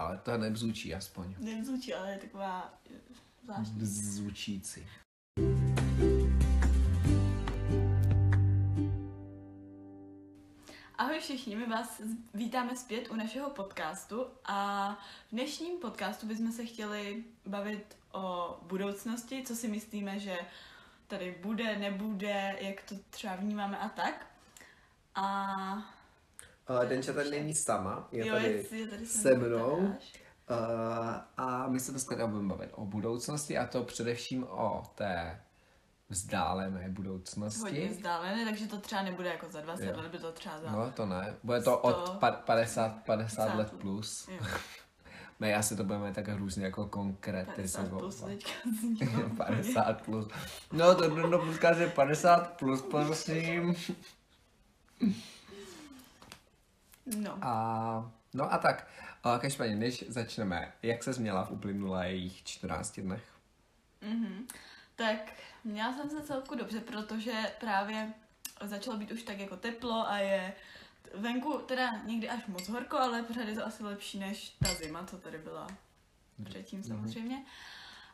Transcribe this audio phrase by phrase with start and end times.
[0.00, 1.34] Ale to nevzúčí aspoň.
[1.38, 2.98] Nevzůčí, ale je taková eh,
[3.44, 3.86] zvláštní.
[3.86, 4.86] Zvučící.
[10.98, 12.00] Ahoj všichni, my vás
[12.34, 14.90] vítáme zpět u našeho podcastu a
[15.28, 20.38] v dnešním podcastu bychom se chtěli bavit o budoucnosti, co si myslíme, že
[21.06, 24.26] tady bude, nebude, jak to třeba vnímáme a tak.
[25.14, 25.99] A
[26.70, 29.76] Uh, Denča tady není sama, je jo, tady je, tady se mnou.
[29.76, 29.96] Uh,
[31.36, 35.40] a my se dneska budeme bavit o budoucnosti a to především o té
[36.08, 37.60] vzdálené budoucnosti.
[37.60, 39.92] Hodně vzdálené, takže to třeba nebude jako za 20 Jo.
[39.96, 40.70] let, by to třeba za...
[40.70, 44.28] No to ne, bude to od Sto- pa- 50, 50 let 50 plus.
[44.28, 44.46] Jo,
[45.40, 47.88] Ne, já si to budeme tak různě jako 50 konkretizovat.
[48.00, 48.50] plus teďka
[48.80, 48.98] zní.
[49.36, 50.26] 50 plus.
[50.72, 53.74] No to no, že 50 plus, prosím.
[57.06, 57.38] No.
[57.42, 58.86] A, no a tak,
[59.40, 63.24] každopádně, než začneme, jak se změla v uplynulých 14 dnech?
[64.00, 64.46] Mhm.
[64.96, 65.32] Tak
[65.64, 68.12] měla jsem se celku dobře, protože právě
[68.62, 70.52] začalo být už tak jako teplo a je
[71.14, 75.04] venku teda někdy až moc horko, ale pořád je to asi lepší než ta zima,
[75.04, 75.66] co tady byla
[76.44, 77.44] předtím samozřejmě.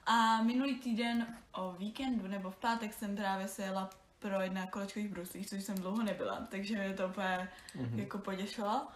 [0.06, 3.90] A minulý týden o víkendu nebo v pátek jsem právě se jela
[4.28, 7.98] pro jedna kolečkových bruslích, což jsem dlouho nebyla, takže mě to úplně Mhm.
[7.98, 8.86] jako potěšilo.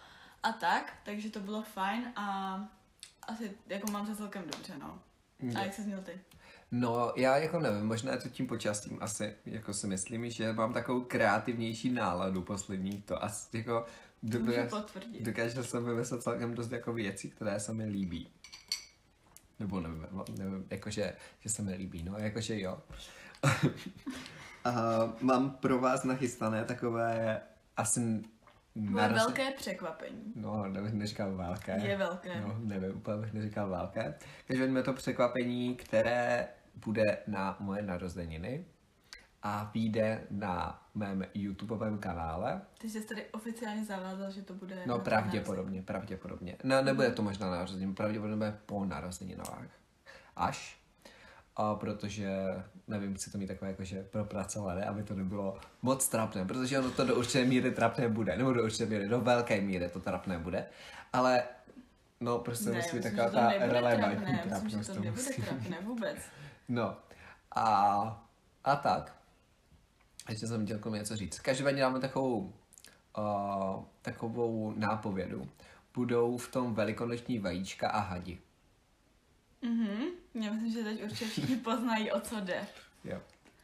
[0.43, 2.55] A tak, takže to bylo fajn a
[3.27, 4.99] asi jako mám se celkem dobře, no.
[5.55, 6.19] A jak se měl ty?
[6.71, 10.73] No, já jako nevím, možná je to tím počasím asi, jako si myslím, že mám
[10.73, 13.85] takovou kreativnější náladu poslední, to asi jako
[14.23, 14.71] dokáž,
[15.21, 18.29] dokážel jsem vymyslet celkem dost jako věcí, které se mi líbí.
[19.59, 22.81] Nebo nevím, nevím jakože, že se mi líbí, no, jakože jo.
[24.65, 24.71] A
[25.21, 27.41] mám pro vás nachystané takové
[27.77, 28.23] asi
[28.75, 30.33] Bude velké překvapení.
[30.35, 31.79] No, nevím, neříkal velké.
[31.87, 32.41] Je velké.
[32.41, 34.15] No, nevím, úplně bych neříkal velké.
[34.47, 38.65] Takže máme to překvapení, které bude na moje narozeniny
[39.43, 42.61] a vyjde na mém YouTubeovém kanále.
[42.77, 44.83] Ty jsi tady oficiálně zavázal, že to bude...
[44.85, 46.57] No pravděpodobně, pravděpodobně.
[46.63, 49.67] No, nebude to možná na narozeniny, pravděpodobně bude po narozeninách.
[50.35, 50.80] Až.
[51.55, 52.29] A protože,
[52.87, 57.05] nevím, chci to mít takové jakože propracované, aby to nebylo moc trapné, protože ono to
[57.05, 60.65] do určité míry trapné bude, nebo do určité míry, do velké míry to trapné bude,
[61.13, 61.43] ale
[62.19, 64.87] no prostě Ne, musí být myslím, taková ta relevantní trapné, myslím, trapnost.
[64.87, 65.41] že to nebude musí.
[65.41, 66.17] trapné vůbec.
[66.69, 66.97] No
[67.55, 68.27] a,
[68.63, 69.15] a tak.
[70.29, 71.39] Ještě jsem chtěl k tomu něco říct.
[71.39, 72.53] Každopádně dáme takovou,
[73.17, 75.49] uh, takovou nápovědu.
[75.93, 78.39] Budou v tom velikonoční vajíčka a hadi.
[79.61, 80.03] Mhm.
[80.33, 82.67] Já myslím, že teď určitě všichni poznají, o co jde.
[83.03, 83.21] Jo.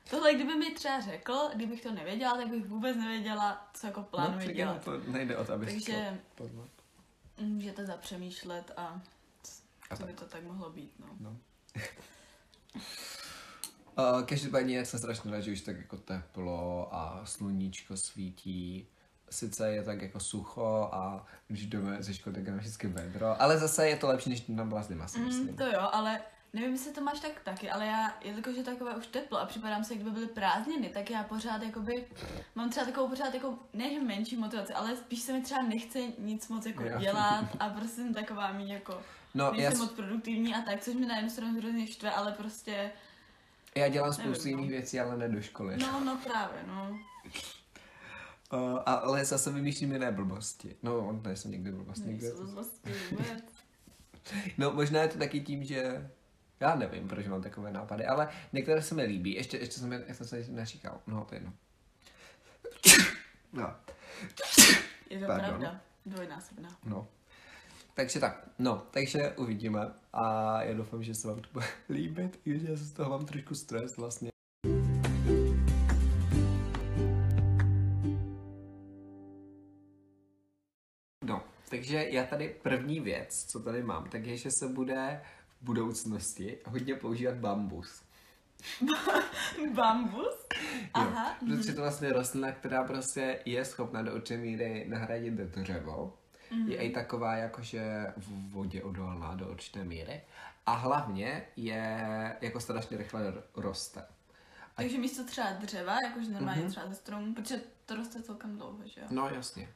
[0.09, 4.05] Tohle, kdyby mi třeba řekl, kdybych to nevěděla, tak bych vůbec nevěděla, co jako No,
[4.05, 4.83] plánuji tak dělat.
[4.83, 6.49] to nejde o to, abys Takže to
[7.39, 9.01] můžete zapřemýšlet a
[9.89, 10.19] A co by tak.
[10.19, 11.07] to tak mohlo být, no.
[11.19, 11.37] No.
[13.97, 18.87] Uh, každopádně jsem strašně rád, že už tak jako teplo a sluníčko svítí.
[19.29, 23.57] Sice je tak jako sucho a když jdeme ze školy, tak je vždycky vedro, ale
[23.57, 25.47] zase je to lepší, než tam byla zima, si myslím.
[25.47, 26.21] Mm, to jo, ale
[26.53, 29.83] nevím, jestli to máš tak taky, ale já, jelikož je takové už teplo a připadám
[29.83, 32.05] se, jak kdyby byly prázdniny, tak já pořád jakoby,
[32.55, 36.47] mám třeba takovou pořád jako, ne menší motivaci, ale spíš se mi třeba nechce nic
[36.47, 36.99] moc jako Jo.
[36.99, 39.01] dělat a prostě jsem taková mít jako,
[39.33, 42.31] No, já, nejsem moc produktivní a tak, což mi na jednu stranu hrozně štve, ale
[42.31, 42.91] prostě,
[43.75, 44.49] já dělám spoustu no.
[44.49, 45.77] jiných věcí, ale ne do školy.
[45.77, 46.99] no, no právě, no.
[48.53, 50.75] Uh, ale zase vymýšlím jiné blbosti.
[50.83, 52.07] No, on nejsou někdy blbosti.
[52.07, 52.31] Někdy.
[52.31, 53.41] Vlastně vůbec.
[54.57, 56.09] No, možná je to taky tím, že
[56.59, 59.33] já nevím, proč mám takové nápady, ale některé se mi líbí.
[59.33, 61.01] Ještě, ještě jsem, jak jsem se neříkal.
[61.07, 61.53] No, to je jedno.
[63.53, 63.73] No,
[65.09, 65.47] Je to Pardon.
[65.49, 66.77] pravda, dvojnásobná.
[66.85, 67.07] no.
[67.93, 69.79] Takže tak, no, takže uvidíme
[70.13, 73.09] a já doufám, že se vám to bude líbit, i když já se z toho
[73.09, 74.29] mám trošku stres vlastně.
[81.69, 85.21] Takže já tady první věc, co tady mám, tak je, že se bude
[85.61, 88.01] v budoucnosti hodně používat bambus.
[89.73, 90.45] Bambus?
[90.93, 96.17] Aha, Jo, protože to vlastně rostlina, která prostě je schopna do určité míry nahradit dřevo.
[96.51, 96.71] Mhm.
[96.71, 100.21] Je i taková jakože v vodě odolná do určité míry.
[100.65, 102.07] A hlavně je
[102.41, 104.05] jako strašně rychle roste.
[104.75, 106.71] Takže místo třeba dřeva, jakože normálně Mhm.
[106.71, 109.07] třeba ze stromu, protože to roste celkem dlouho, že jo?
[109.09, 109.69] No jasně.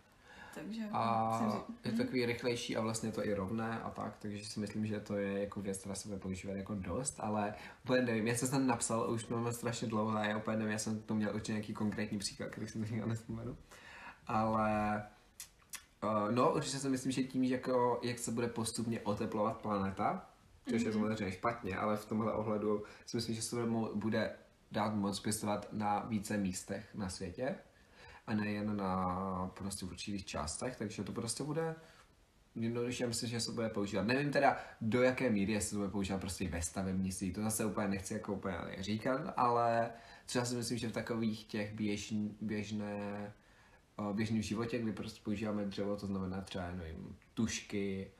[0.56, 4.18] Takže A jsem si- je to takový rychlejší a vlastně to i rovné a tak,
[4.18, 7.54] takže si myslím, že to je jako věc, která se bude používat jako dost, ale
[7.84, 10.78] úplně nevím, já jsem tam napsal, už máme strašně dlouho a já úplně nevím, já
[10.80, 13.58] jsem to měl určitě nějaký konkrétní příklad, který si teďka nespomenu,
[14.28, 15.04] ale
[16.04, 20.30] Uh, no, určitě si myslím, že tím, že jako, jak se bude postupně oteplovat planeta,
[20.70, 21.00] což je Mhm.
[21.00, 23.56] samozřejmě špatně, ale v tomhle ohledu si myslím, že se
[23.96, 24.32] bude
[24.72, 27.56] dát moc pěstovat na více místech na světě
[28.32, 31.76] a nejen na prostě v určitých částech, takže to prostě bude
[32.56, 34.08] jednoduše, myslím, že se bude používat.
[34.08, 37.88] Nevím teda, do jaké míry se to bude používat prostě ve stavebnictví, to zase úplně
[37.88, 39.92] nechci jako úplně říkat, ale
[40.26, 43.34] třeba si myslím, že v takových těch běžn, běžné,
[43.96, 48.12] o, běžném životě, kdy prostě používáme dřevo, to znamená třeba, nevím, tušky,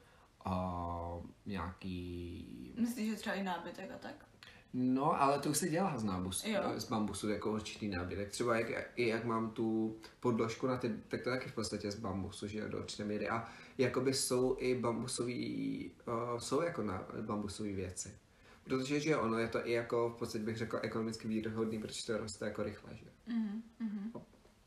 [0.46, 4.31] o, nějaký Myslíš, že třeba i nábytek a tak?
[4.74, 6.62] No, ale to už se dělá z nábusu, Jo.
[6.78, 8.30] z bambusu, jako určitý nábytek.
[8.30, 11.92] Třeba jak, i jak mám tu podložku na ty, tak to je taky v podstatě
[11.92, 13.30] z bambusu, že jo, do určité míry.
[13.30, 18.18] A jakoby jsou i bambusový, uh, jsou jako na bambusové věci.
[18.64, 22.06] Protože, že jo, ono je to i jako, v podstatě bych řekl, ekonomicky výhodný, protože
[22.06, 23.12] to roste jako rychle, že jo.
[23.28, 24.12] Mhm, mhm.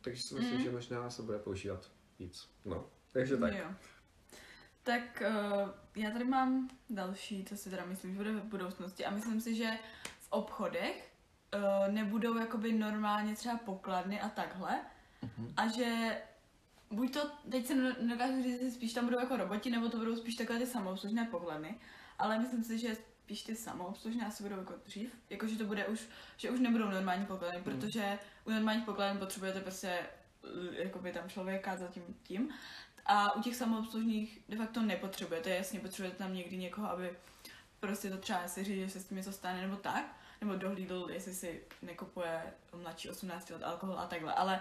[0.01, 2.49] Takže si myslím, že možná se bude používat víc.
[2.65, 3.55] No, takže tak.
[3.55, 3.67] Jo.
[4.85, 9.05] Tak uh, já tady mám další, co si teda myslím, že bude v budoucnosti.
[9.05, 9.71] A myslím si, že
[10.19, 11.13] v obchodech
[11.55, 14.81] uh, nebudou jakoby normálně třeba pokladny a takhle.
[15.39, 15.53] Mhm.
[15.57, 16.19] a že
[16.91, 20.17] buď to, teď se ne- nedokážu říct, spíš tam budou jako roboti, nebo to budou
[20.17, 21.75] spíš takové ty samoobslužné pokladny,
[22.19, 25.87] ale myslím si, že spíš ty samoobslužné asi budou jako dřív, jako že to bude
[25.87, 27.65] už, že už nebudou normální pokladny, Mhm.
[27.65, 29.99] protože u normálních pokladen potřebujete prostě
[30.43, 32.49] l- jakoby tam člověka za tím tím
[33.07, 37.17] a u těch samoobslužných de facto nepotřebujete, jasně potřebujete tam někdy někoho, aby
[37.81, 41.09] prostě to třeba si říct, že se s tím něco stane nebo tak, nebo dohlídl,
[41.13, 42.43] jestli si nekupuje
[42.83, 44.61] mladší 18 let alkohol a takhle, ale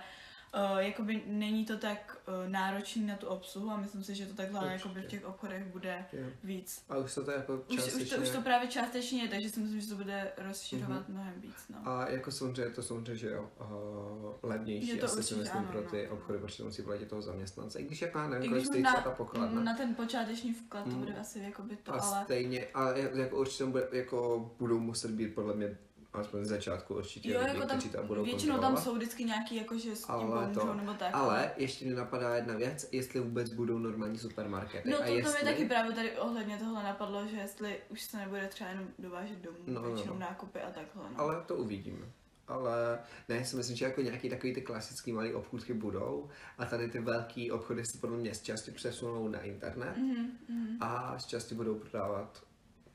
[0.73, 4.33] uh, jakoby není to tak uh, náročný na tu obsluhu a myslím si, že to
[4.33, 4.73] takhle Určitě.
[4.73, 6.25] jakoby v těch obchodech bude Jo.
[6.43, 6.83] víc.
[6.89, 8.15] A už se to jako Už, už, částečně...
[8.17, 11.55] to, už to právě částečně je, takže si myslím, že to bude rozšiřovat mnohem víc.
[11.69, 11.77] No.
[11.87, 15.67] A jako samozřejmě to samozřejmě, že jo, uh, levnější, Je to asi si myslím ano,
[15.71, 16.13] pro ty no.
[16.13, 17.79] obchody, protože musí platit toho zaměstnance.
[17.79, 19.61] I když jako já nevím, kolik stojí ta pokladna.
[19.63, 20.99] na ten počáteční vklad to Mm.
[20.99, 25.35] bude asi jakoby to, a ale stejně, ale jako určitě bude, jako budou muset být
[25.35, 25.77] podle mě
[26.13, 29.23] alespoň z začátku určitě jo, lidi, jako tam, kteří to budou většinou tam jsou vždycky
[29.23, 31.09] nějaký, jako že s tím Ale pomůžou to- nebo tak.
[31.15, 34.89] Ale ještě mě napadá jedna věc, jestli vůbec budou normální supermarkety.
[34.89, 35.43] No a to, to jestli...
[35.45, 39.39] mi taky právě tady ohledně tohle napadlo, že jestli už se nebude třeba jenom dovážet
[39.39, 40.19] domů, No, no, většinou no.
[40.19, 41.03] nákupy a takhle.
[41.11, 41.19] No.
[41.19, 42.05] Ale to uvidíme.
[42.47, 42.99] Ale
[43.29, 46.99] ne, si myslím, že jako nějaký takový ty klasický malý obchůdky budou a tady ty
[46.99, 50.77] velký obchody se podle mě z části přesunou na internet Mhm, mhm.
[50.79, 52.43] a z části budou prodávat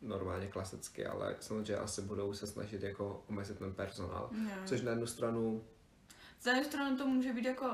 [0.02, 4.30] normálně klasicky, ale samozřejmě asi budou se snažit jako omezit ten personál.
[4.44, 4.50] Jo.
[4.64, 5.64] Což na jednu stranu,
[6.40, 7.70] Za jednu stranu to může být jako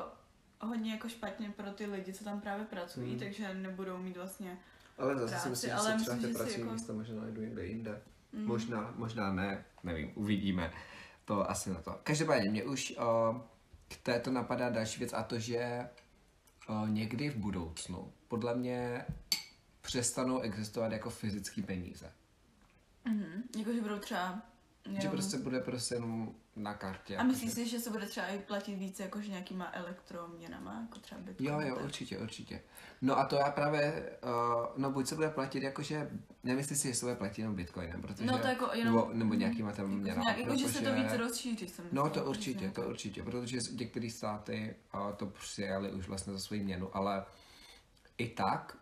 [0.60, 3.18] hodně jako špatně pro ty lidi, co tam právě pracují, Hmm.
[3.18, 4.58] takže nebudou mít vlastně
[4.98, 7.66] ale zase Práci, si myslím, že se třeba ty pracovní jako- místa možná najdu někde
[7.66, 8.02] jinde.
[8.32, 10.72] mm, Možná, možná ne, nevím, uvidíme.
[11.24, 11.98] To asi na to.
[12.02, 13.42] Každopádně mě už o,
[13.88, 15.88] k této napadá další věc a to, že
[16.68, 19.04] o, někdy v budoucnu podle mě
[19.84, 22.12] přestanou existovat jako fyzické peníze.
[23.04, 23.42] mhm.
[23.58, 24.42] jako že budou třeba
[24.86, 27.16] Že jenom- prostě bude prostě jenom na kartě.
[27.16, 31.20] A myslíš si, že se bude třeba i platit více jakože nějakýma elektroměnama, jako třeba
[31.20, 31.48] Bitcoin?
[31.50, 31.84] Jo, jo, tak?
[31.84, 32.60] určitě, určitě.
[33.02, 36.10] No a to já právě, uh, no buď se bude platit jakože,
[36.44, 38.94] nemyslím si, že se bude platit jenom bitcoinem, protože, No to jako jenom...
[38.94, 42.10] nebo, nebo nějakýma tam jako, měnama, nějak, jako že se to více rozšíří, jsem No
[42.10, 46.38] to že určitě, to určitě, protože z- některé státy a, to přijali už vlastně za
[46.38, 47.24] svoji měnu, ale
[48.18, 48.76] i tak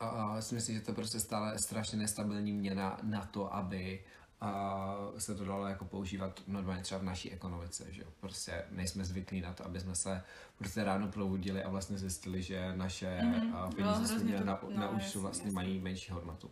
[0.00, 4.04] a, si myslím, že to prostě stále strašně nestabilní měna na to, aby
[4.40, 8.08] a, se to dalo jako používat normálně třeba v naší ekonomice, že jo.
[8.20, 10.22] Prostě nejsme zvyklí na to, aby jsme se
[10.58, 13.74] prostě ráno probudili a vlastně zjistili, že naše Mhm, mm-hmm.
[13.74, 15.54] peníze měli to- na, no, na účtu vlastně jasně.
[15.54, 16.50] mají menší hodnotu.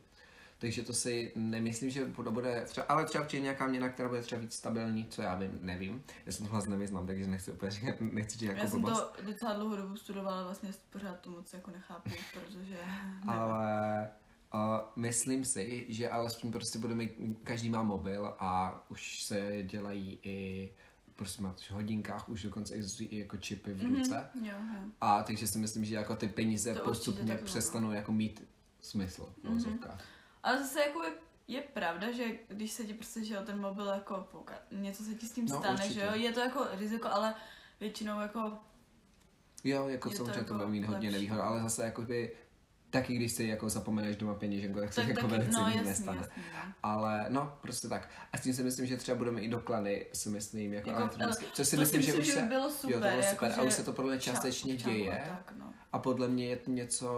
[0.59, 4.23] Takže to si nemyslím, že to bude třeba, ale třeba určitě nějaká měna, která bude
[4.23, 6.03] třeba víc stabilní, co já vím, nevím.
[6.27, 9.13] Já jsem tohle nevyznám, takže nechci úplně říkat, nechci říct Já nějakou jsem blbost.
[9.17, 12.79] to docela dlouhou dobu studovala, vlastně pořád to moc jako nechápu, protože...
[13.29, 14.09] Ale
[14.55, 14.61] uh,
[14.97, 17.07] myslím si, že alespoň prostě budeme,
[17.45, 20.71] každý má mobil a už se dělají i
[21.17, 24.29] prostě na těch hodinkách, už dokonce existují i jako čipy v ruce.
[24.35, 24.81] Mhm, jo, jo.
[25.01, 27.45] A takže si myslím, že jako ty peníze To postupně no.
[27.45, 28.49] přestanou jako mít
[28.81, 29.89] smysl v Mhm.
[30.47, 31.11] Ale zase jako je,
[31.49, 35.15] je pravda, že když se ti prostě, že jo, ten mobil jako pouka, něco se
[35.15, 35.95] ti s tím No, stane, určitě.
[35.95, 37.35] že jo, je to jako riziko, ale
[37.81, 38.53] většinou jako,
[39.65, 42.37] Jo, jako samozřejmě to, jako bude mít hodně nevýhod, ale zase jakoby
[42.91, 45.89] taky když si jako zapomeneš doma peněženku, tak se tak jako velice no nic jasný,
[45.89, 46.19] nestane.
[46.19, 46.73] jasný, no.
[46.83, 48.09] Ale no, prostě tak.
[48.33, 51.33] A s tím si myslím, že třeba budeme i doklady, si myslím, jako, Jako, ale
[51.35, 52.41] si to myslím, že myslím, už že se...
[52.43, 53.53] by bylo super, jo, to bylo jako, super.
[53.53, 55.25] že a už se to podle mě ča- částečně čau a děje.
[55.29, 55.75] Tak, no.
[55.93, 57.09] A podle mě je to něco,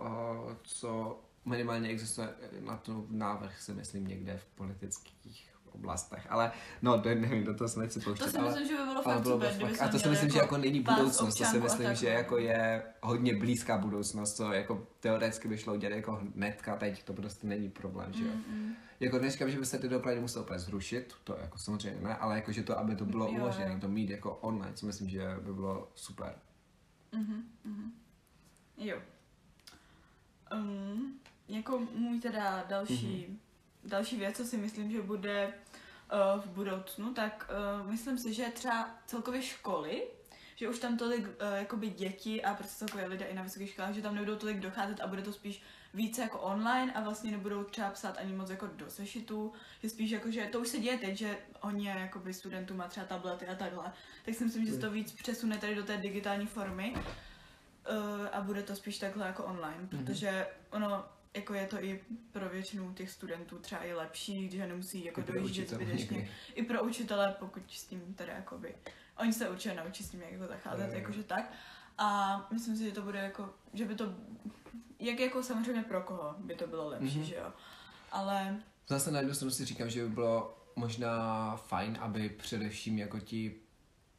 [0.00, 2.28] uh, co minimálně existuje
[2.60, 6.26] na to návrh, si myslím, někde v politických oblastech.
[6.30, 8.24] Ale no, to nevím, do toho se nechci pouštět.
[8.24, 9.82] To si ale, myslím, že by bylo fakt bylo by super, fakt.
[9.82, 12.12] A to si myslím, že jako není pás budoucnost, to si myslím, že no.
[12.16, 17.12] jako je hodně blízká budoucnost, co jako teoreticky by šlo udělat jako hnedka, teď to
[17.12, 18.30] prostě není problém, že jo.
[18.48, 22.16] Mm, Jako neříkám, že by se ty doklady musel úplně zrušit, to jako samozřejmě ne,
[22.16, 23.52] ale jako, že to, aby to bylo jo.
[23.80, 26.34] to mít jako online, co myslím, že by bylo super.
[27.12, 27.92] Mhm, mhm.
[28.76, 28.98] Jo.
[30.52, 33.38] Um, jako můj teda další, Mhm.
[33.84, 35.46] další věc, co si myslím, že bude
[36.36, 37.50] uh, v budoucnu, tak
[37.82, 40.02] uh, myslím si, že třeba celkově školy,
[40.56, 43.94] že už tam tolik uh, jakoby děti a prostě celkově lidé i na vysokých školách,
[43.94, 45.62] že tam nebudou tolik docházet a bude to spíš
[45.94, 50.10] více jako online a vlastně nebudou třeba psát ani moc jako do sešitu, že spíš
[50.10, 53.54] jako, že to už se děje teď, že hodně jakoby studentů má třeba tablety a
[53.54, 53.92] takhle,
[54.24, 57.06] tak si myslím, že se to víc přesune tady do té digitální formy uh,
[58.32, 62.00] a bude to spíš takhle jako online, protože ono jako je to i
[62.32, 66.28] pro většinu těch studentů třeba i lepší, když nemusí jako dojíždět zbytečně.
[66.54, 68.74] I pro učitele, pokud s tím teda jakoby,
[69.18, 70.98] oni se určitě naučí s tím jak jako zacházet, Jo, jo.
[71.00, 71.52] jakože tak.
[71.98, 74.14] A myslím si, že to bude jako, že by to,
[75.00, 77.24] jak jako samozřejmě pro koho by to bylo lepší, Mhm.
[77.24, 77.52] že jo.
[78.12, 78.56] Ale
[78.88, 83.54] Zase na jednu stranu si říkám, že by bylo možná fajn, aby především jako ti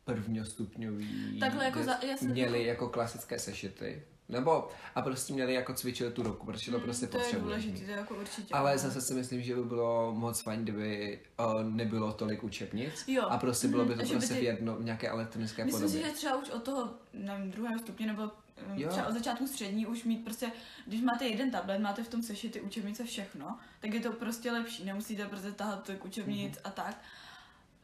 [0.03, 4.03] prvňostupňoví Takhle jako za- jsem- měli jako klasické sešity.
[4.29, 7.63] Nebo a prostě měli jako cvičili tu ruku, protože to mm, prostě to je potřebuješ
[7.63, 7.86] důležité, mít.
[7.86, 8.53] to je jako určitě.
[8.53, 8.79] Ale ano.
[8.79, 13.24] zase si myslím, že by bylo moc fajn, kdyby uh, nebylo tolik učebnic Jo.
[13.29, 16.01] a prostě bylo by to by prostě ty- v jedno, v nějaké elektronické Myslím podobě.
[16.03, 18.29] si, že třeba už od toho nevím, druhého stupně nebo um,
[18.75, 18.89] Jo.
[18.89, 20.51] třeba od začátku střední už mít prostě,
[20.86, 24.86] když máte jeden tablet, máte v tom sešity učebnice všechno, tak je to prostě lepší.
[24.86, 26.62] Nemusíte prostě tahat tolik učebnic Mhm.
[26.63, 27.01] a tak.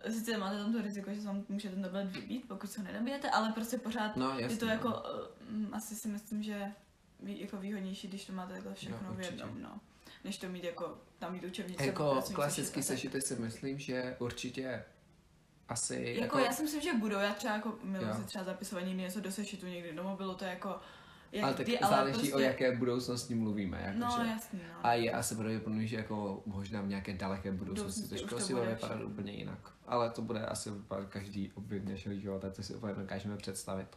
[0.09, 2.87] Sice máte tam to riziko, že se vám může ten tablet vybít, pokud se ho
[2.87, 4.71] nenabijete, ale prostě pořád No, je jasně, to no.
[4.71, 6.71] jako, uh, asi si myslím, že
[7.19, 9.79] jako výhodnější, když to máte takhle všechno No, v jednom, no.
[10.23, 11.85] Než to mít jako, tam mít učebnice.
[11.85, 12.83] Jako tak.
[12.83, 14.83] sešity si myslím, že určitě
[15.69, 19.19] asi Jako, já si myslím, že budou, já třeba jako miluji si třeba zapisování něco
[19.19, 20.79] do sešitu někdy do mobilu, to je jako,
[21.31, 23.81] jak ale tak ty, záleží prostě, o jaké budoucnosti mluvíme.
[23.85, 24.27] Jako No že.
[24.29, 24.85] jasný, no.
[24.85, 28.75] A je asi pravděpodobně, že jako možná v nějaké daleké budoucnosti to školství bude bude
[28.75, 29.71] vypadat úplně jinak.
[29.87, 33.87] Ale to bude asi vypadat každý oběd dnešního života, to si úplně dokážeme představit.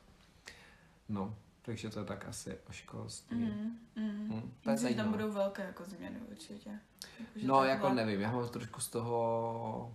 [1.08, 3.36] No, takže to je tak asi o školství.
[3.36, 4.28] Mm, mm.
[4.30, 6.70] Hm, to Myslím, že tam budou velké jako změny určitě.
[7.18, 9.94] Jako, No, jako nevím, já mám trošku z toho...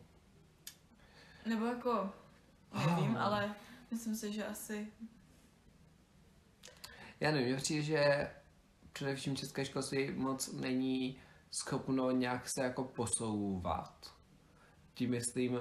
[1.46, 2.10] Nebo jako,
[2.88, 3.22] nevím, Ah.
[3.26, 3.56] ale
[3.92, 4.88] myslím si, že asi,
[7.20, 8.30] Já nevím, přijde, že
[8.94, 11.18] především české školství moc není
[11.52, 14.14] schopno nějak se jako posouvat.
[14.94, 15.60] Tím myslím,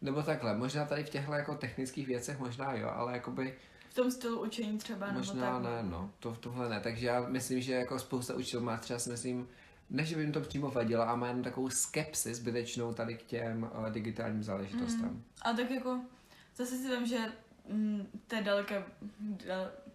[0.00, 4.10] nebo takhle, možná tady v těchto jako technických věcech možná jo, ale jakoby v tom
[4.10, 5.84] stylu učení třeba, možná nebo tak.
[5.84, 9.10] ne, no, to, tohle ne, takže já myslím, že jako spousta učitelů má třeba si
[9.10, 9.48] myslím,
[9.90, 13.22] ne, že by jim to přímo vadilo, a má jen takovou skepsi zbytečnou tady k
[13.22, 15.08] těm uh, digitálním záležitostem.
[15.08, 15.24] Mm.
[15.42, 16.00] A tak jako,
[16.56, 17.18] zase si vím, že
[17.70, 18.84] mm, té daleké,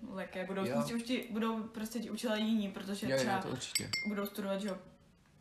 [0.03, 3.89] daleké budoucnosti už ti budou prostě ti učitelé jiní, protože Jo, třeba jo, to určitě.
[4.07, 4.77] budou studovat, že jo,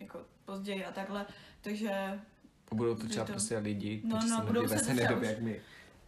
[0.01, 1.27] jako později a takhle,
[1.61, 1.91] takže
[2.71, 5.01] A budou to třeba to- prostě lidi, No, kteří no, se budou ve se stejné
[5.03, 5.61] třeba době už- jak my.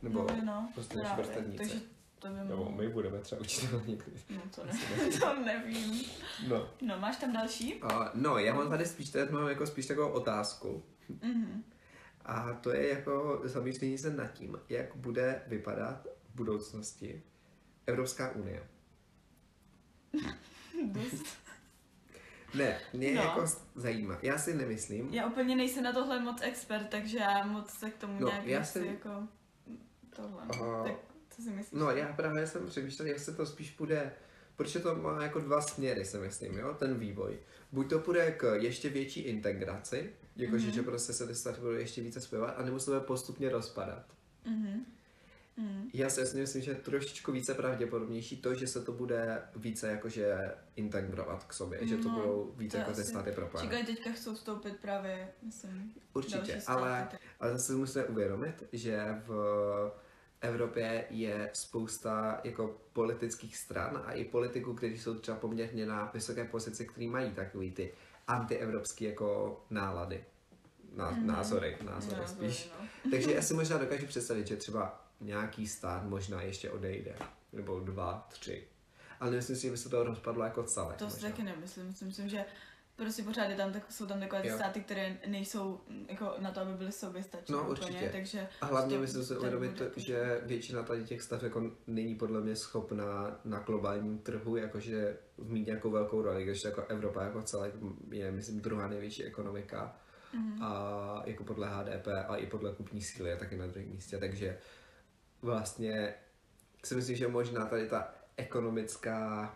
[0.03, 1.59] Nebo no, no, prostě naši právě, vrstevníci.
[1.59, 1.81] takže
[2.19, 4.13] to by Nebo my budeme třeba učitelé někdy.
[4.31, 4.73] no to, ne,
[5.21, 6.03] to nevím.
[6.49, 6.69] No.
[6.83, 7.75] No, máš tam další?
[7.75, 10.83] Uh, no, já mám tady spíš, tady mám jako spíš takovou otázku.
[11.23, 11.65] Mhm.
[12.25, 16.07] A to je jako zamýšlení se nad tím, jak bude vypadat
[16.37, 17.23] budoucnosti
[17.87, 18.67] Evropská unie.
[20.93, 21.27] Dost.
[22.55, 23.23] Ne, mě No.
[23.23, 24.19] jako zajímá.
[24.23, 25.15] Já si nemyslím.
[25.15, 28.47] Já úplně nejsem na tohle moc expert, takže já moc se k tomu No, nějak
[28.47, 29.11] já jsem- jako
[30.17, 30.43] tohle.
[30.49, 30.85] Aha.
[30.85, 30.95] Tak
[31.31, 31.81] co si myslíš?
[31.81, 34.13] No, já právě jsem přemýšlel, jestli to spíš půjde,
[34.57, 37.39] protože to má jako dva směry, si myslím, jo, ten vývoj.
[37.73, 40.75] Buď to půjde k ještě větší integraci, jakože, Mhm.
[40.75, 44.05] že prostě se ty státy budou ještě více spojovat, anebo se bude postupně rozpadat.
[44.45, 44.85] Mhm.
[45.57, 45.91] Mhm.
[45.95, 49.89] Já si jasně myslím, že je trošičku více pravděpodobnější to, že se to bude více
[49.91, 53.69] jakože integrovat k sobě, že to No, budou více jako ty státy propojené.
[53.69, 57.09] Čekají teďka chcou vstoupit právě, myslím, Určitě, ale,
[57.41, 59.33] ale zase musíme uvědomit, že v
[60.41, 66.45] Evropě je spousta jako politických stran a i politiků, kteří jsou třeba poměrně na vysoké
[66.45, 67.95] pozici, kteří mají takový ty
[68.27, 70.25] antievropské jako nálady.
[70.97, 71.27] Ná, Mhm.
[71.27, 72.71] Názory, názory No, spíš.
[73.05, 73.11] no.
[73.11, 77.15] Takže já si možná dokážu představit, že třeba nějaký stát možná ještě odejde.
[77.53, 78.69] Nebo dva, tři.
[79.21, 80.95] Ale nemyslím si, že by se to rozpadlo jako celé.
[80.95, 81.87] To si taky nemyslím.
[81.87, 82.45] Myslím, myslím, že
[82.97, 86.61] prostě pořád je tam, tak, jsou tam takové ty státy, které nejsou jako na to,
[86.61, 88.09] aby byly soběstačné No, úplně, určitě.
[88.13, 92.41] takže A hlavně myslím si to uvědomit, že většina tady těch stav jako není podle
[92.41, 97.75] mě schopná na globálním trhu jakože mít nějakou velkou roli, když jako Evropa jako celek
[98.11, 99.97] je, myslím, druhá největší ekonomika
[100.33, 100.63] Mhm.
[100.63, 104.59] a jako podle HDP a i podle kupní síly je taky na druhém místě, takže
[105.47, 106.15] vlastně
[106.85, 109.55] si myslím, že možná tady ta ekonomická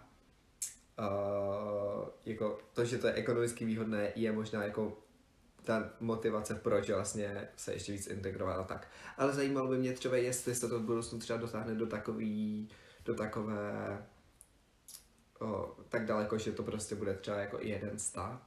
[0.99, 4.99] uh, jako to, že to je ekonomicky výhodné, je možná jako
[5.63, 8.89] ta motivace, proč vlastně se ještě víc integrovat a tak.
[9.17, 12.69] Ale zajímalo by mě třeba, jestli se to v budoucnu třeba dotáhne do takový,
[13.05, 13.99] do takové
[15.41, 18.43] o, tak daleko, že to prostě bude třeba jako jeden stát.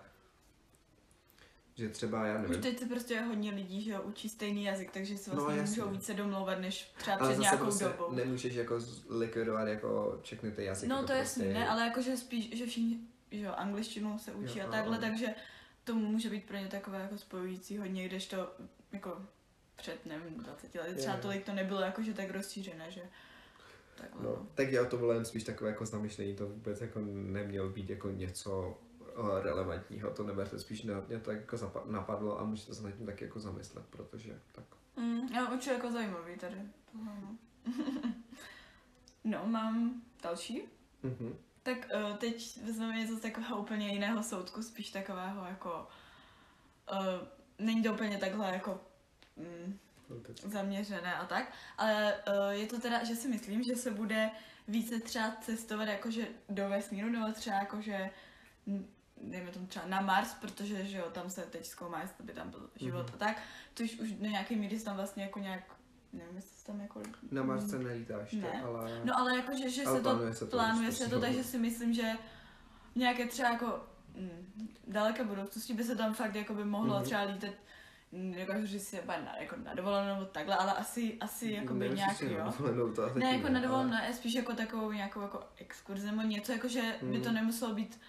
[1.82, 4.92] že třeba, já Už nevím, teď se prostě hodně lidí, že jo, učí stejný jazyk,
[4.92, 5.82] takže se No, vlastně jasně.
[5.84, 8.12] můžou více domlouvat, než třeba ale před zase nějakou prostě dobou.
[8.16, 10.90] nemůžeš jako likvidovat jako všechny ty jazyky.
[10.90, 13.00] No to prostě jasný, ne, ale jakože spíš, že všichni,
[13.32, 15.02] že jo, angličtinu se učí Jo, a takhle, no.
[15.02, 15.28] takže
[15.84, 18.52] to může být pro ně takové jako spojující hodně, když to
[18.92, 19.18] jako
[19.76, 21.20] před, nevím, 20 lety třeba Jo.
[21.22, 23.02] tolik to nebylo jakože tak rozšířené, že
[23.96, 24.48] takhle, No, no.
[24.56, 28.10] tak jo, to bylo jen spíš takové jako zamýšlení, to vůbec jako nemělo být jako
[28.12, 28.78] něco
[29.42, 33.24] relevantního, to neberte spíš na, mě to jako napadlo a můžete se nad tím taky
[33.24, 34.66] jako zamyslet, protože tak.
[34.96, 36.56] Mm, já určitě jako zajímavý tady.
[36.94, 37.38] no.
[39.24, 40.64] no, mám další.
[41.04, 41.36] Mhm.
[41.64, 45.88] Tak uh, teď vezmeme něco z takového úplně jiného soudku, spíš takového jako...
[46.92, 47.28] Uh,
[47.60, 48.82] není to úplně takhle jako
[49.38, 49.80] mm,
[50.46, 54.32] zaměřené a tak, ale uh, je to teda, že si myslím, že se bude
[54.68, 58.10] více třeba cestovat jakože do vesmíru, nebo třeba jakože
[59.24, 62.50] dejme tomu třeba na Mars, protože že jo, tam se teď zkoumá, jestli by tam
[62.50, 63.12] byl život Mhm.
[63.16, 63.38] a tak,
[63.76, 65.64] což už do nějaké míry tam vlastně jako nějak,
[66.14, 67.02] nevím, jestli se tam jako...
[67.32, 68.62] Na Mars se nelítá ještě, Ne.
[68.64, 69.02] ale...
[69.04, 71.22] No ale jakože, že Ale se to plánuje se to plánuje už se prostě, to,
[71.22, 72.12] takže si myslím, že
[72.96, 73.84] nějaké třeba jako
[74.16, 77.04] mm, daleké budoucnosti by se tam fakt jako by mohlo Mhm.
[77.06, 77.54] třeba lítat
[78.12, 81.90] mm, Nedokážu říct si na, jako na dovolenou nebo takhle, ale asi, asi jako by
[81.90, 82.54] nějaký, na jo.
[82.96, 86.52] to Ne, jako na ale- dovolenou, ne, spíš jako takovou nějakou jako exkurzi nebo něco,
[86.52, 87.34] jako že by to Mhm.
[87.36, 88.00] nemuselo být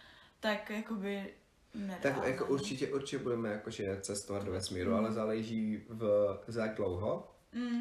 [0.42, 1.34] tak jakoby
[1.72, 2.28] Tak nereálné.
[2.30, 4.98] jako určitě, určitě budeme jakože cestovat do vesmíru, Mhm.
[5.00, 6.04] ale záleží v,
[6.48, 7.34] za jak dlouho.
[7.52, 7.80] Mm.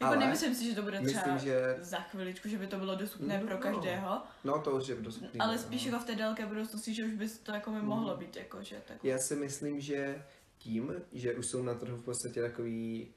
[0.00, 1.76] Jako Ale nemyslím si, že to bude třeba Myslím, že...
[1.80, 3.46] za chviličku, že by to bylo dostupné No.
[3.46, 5.40] pro každého, No to určitě dostupný.
[5.40, 5.58] ale no.
[5.62, 7.86] spíš jako v té daleké budoucnosti, že už by to jako by Mhm.
[7.86, 9.04] mohlo být, jako že tak.
[9.04, 10.24] Já si myslím, že
[10.58, 13.14] tím, že už jsou na trhu v podstatě takový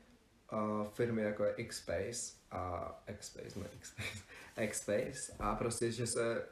[0.53, 4.19] uh, firmy jako je Xspace a Xspace, ne Xspace,
[4.69, 6.45] Xspace a prostě, že se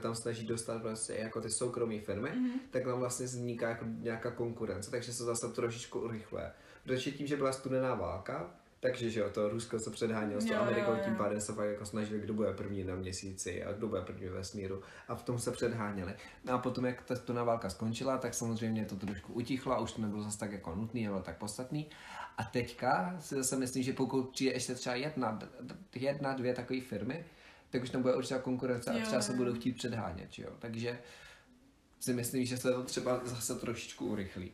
[0.00, 2.50] tam snaží dostat prostě jako ty soukromé firmy, Mhm.
[2.70, 6.50] tak tam vlastně vzniká jako nějaká konkurence, takže se zase trošičku urychluje.
[6.84, 10.54] Protože tím, že byla studená válka, takže že jo, to Rusko se předhánělo s tou
[10.54, 14.00] Amerikou, tím pádem se fakt jako snažili, kdo bude první na měsíci a kdo bude
[14.02, 16.14] první ve vesmíru a v tom se předháněli.
[16.44, 20.02] No a potom, jak ta studená válka skončila, tak samozřejmě to trošku utichlo už to
[20.02, 21.90] nebylo zase tak jako nutný, nebylo tak podstatný.
[22.38, 25.38] A teďka si zase myslím, že pokud přijde ještě třeba jedna,
[25.94, 27.24] jedna dvě takové firmy,
[27.72, 30.50] tak už tam bude určitá konkurence a třeba se budou chtít předhánět, jo.
[30.58, 30.98] Takže
[32.00, 34.52] si myslím, že se to třeba zase trošičku urychlí.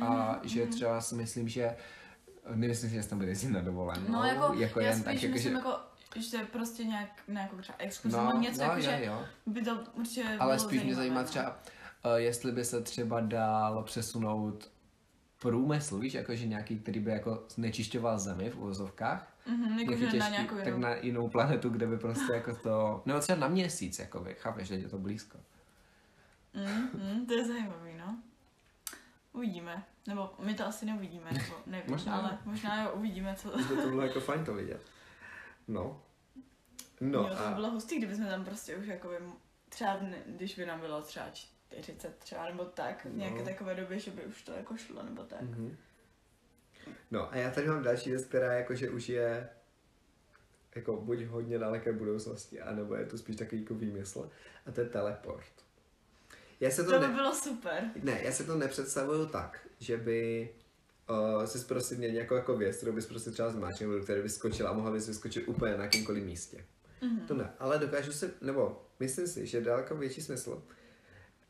[0.00, 0.72] A Mhm, že mhm.
[0.72, 1.76] třeba si myslím, že
[2.54, 4.04] nemyslím, si, že tam bude jezdit na dovolenou.
[4.08, 5.56] No jako, jako já jen tak, jako, myslím že...
[5.58, 5.78] jako,
[6.16, 9.24] že prostě nějak, nějakou třeba exkurzi, No, něco no, jako, jo, že jo.
[9.46, 11.28] by to určitě Ale bylo spíš mě zajímá no.
[11.28, 11.50] třeba,
[12.04, 14.70] uh, jestli by se třeba dál přesunout
[15.40, 20.04] průmysl, víš, jakože nějaký, který by jako znečišťoval zemi v uvozovkách, Mhm, jak je jakože
[20.06, 20.78] na těžký, nějakou tak jinou.
[20.78, 24.68] na jinou planetu, kde by prostě jako to, nebo třeba na měsíc, jako by, chápeš,
[24.68, 25.38] že je to blízko.
[26.54, 28.18] Mm, mm, to je zajímavý, no.
[29.32, 29.84] Uvidíme.
[30.06, 33.50] Nebo my to asi neuvidíme, nebo nevím, Možná ale možná jo, uvidíme, co...
[33.50, 34.82] To by to bylo jako fajn to vidět.
[35.68, 36.02] No.
[37.00, 39.14] No jo, to by a bylo hustý, kdybychom tam prostě už jakoby,
[39.68, 43.44] třeba, v ne- když by nám bylo třeba 40 třeba, nebo tak, v nějaké No.
[43.44, 45.40] takové době, že by už to jako šlo, nebo tak.
[45.42, 45.76] Mhm.
[47.10, 49.48] No a já tady mám další věc, která jakože už je
[50.74, 54.30] jako buď hodně daleké budoucnosti, anebo je to spíš takový jako výmysl,
[54.66, 55.52] a to je teleport.
[56.60, 57.14] Já se to, To by ne...
[57.14, 57.90] bylo super.
[58.02, 60.50] Ne, já se to nepředstavuju tak, že by
[61.10, 64.34] uh, jsi prostě měl nějakou jako věc, kterou bys prostě třeba zmáčknul, do které bys
[64.34, 66.64] skočil a mohla bys vyskočit úplně na jakýmkoliv místě.
[67.02, 67.20] Mhm.
[67.20, 70.62] To ne, ale dokážu si, nebo myslím si, že daleko větší smysl,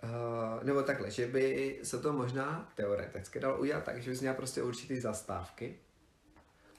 [0.03, 4.35] uh, nebo takhle, že by se to možná teoreticky dalo udělat tak, že bys měl
[4.35, 5.79] prostě určitý zastávky,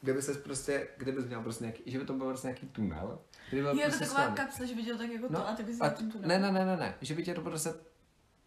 [0.02, 2.68] kde by se prostě, kde bys měl prostě nějaký, že by to byl prostě nějaký
[2.68, 4.36] tunel, kde by byl Je to prostě taková schovaný.
[4.36, 6.18] kapsle, že by dělal tak jako No, to a ty bys A za tím t-
[6.20, 7.70] tu ne, ne, ne, ne, ne, že by tě to prostě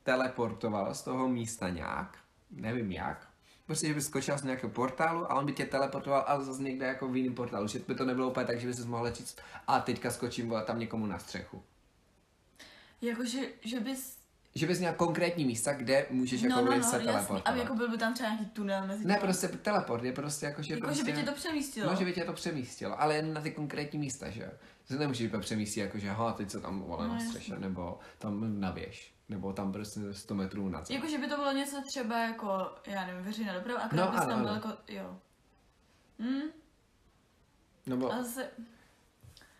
[0.02, 2.18] teleportovalo z toho místa nějak,
[2.50, 3.28] nevím jak,
[3.66, 6.86] prostě, že by skočil z nějakého portálu a on by tě teleportoval, ale zase někde
[6.86, 9.36] jako v jiném portálu, že by to nebylo úplně tak, že by si mohl říct,
[9.66, 11.62] a teďka skočím vole, tam někomu na střechu.
[13.02, 14.21] Jakože, že bys...
[14.54, 17.06] Že bys měl konkrétní místa, kde můžeš No, jako no, no, se jasný.
[17.06, 17.48] teleportovat.
[17.48, 20.46] A jako byl by tam třeba nějaký tunel mezi Ne, těma- prostě teleport je prostě
[20.46, 21.04] jako, že Jako, prostě...
[21.06, 21.90] že by tě to přemístilo.
[21.90, 24.48] No, že by tě to přemístilo, ale jen na ty konkrétní místa, že jo.
[24.90, 27.98] Že nemůžeš úplně přemístit, jako že ha, teď se tam vole No, na střeše, nebo
[28.18, 30.96] tam na věž, nebo tam prostě 100 metrů nad zemí.
[30.96, 34.10] Jako, že by to bylo něco třeba jako, já nevím, veřejná doprava, a No, no,
[34.10, 35.18] bys ano, tam byl jako, jo.
[36.18, 36.40] Hm,
[37.86, 38.48] Nebo, a zase,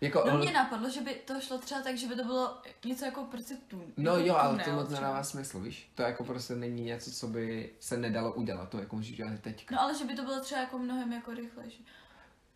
[0.02, 2.56] jako, no on- mě napadlo, že by to šlo třeba tak, že by to bylo
[2.84, 3.84] něco jako prostě tun.
[3.96, 5.90] No jako jo, ale tunel to moc nedává smysl, víš?
[5.94, 9.74] To jako prostě není něco, co by se nedalo udělat, to jako můžeš dělat teďka.
[9.74, 11.86] No ale že by to bylo třeba jako mnohem jako rychlejší.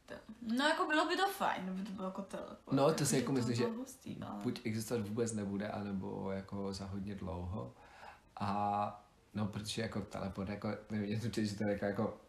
[0.07, 2.73] To- No jako bylo by to fajn, kdyby to bylo jako teleport.
[2.77, 4.43] No, to si jako že myslím, že hustý, ale...
[4.43, 7.75] Buď existovat vůbec nebude, anebo jako za hodně dlouho.
[8.41, 9.05] A
[9.35, 12.21] no, protože jako teleport, jako nevím, to přijde, že to je jako, jako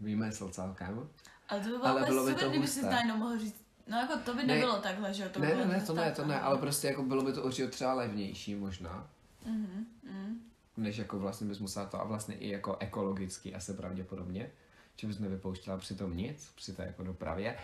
[0.00, 1.08] výmysl celkem.
[1.48, 3.96] Ale to by bylo ale bylo by super, to kdyby si najednou mohl říct, no
[3.98, 4.54] jako to by Ne.
[4.54, 6.86] nebylo takhle, že jo, to ne, bylo ne, ne, to ne, to ne, ale prostě
[6.88, 9.08] jako bylo by to určitě třeba levnější možná,
[9.46, 10.40] Mhm, mhm.
[10.76, 14.50] než jako vlastně bys musela to a vlastně i jako ekologicky asi pravděpodobně,
[14.96, 17.56] že bys nevypouštěla přitom nic, při té jako dopravě,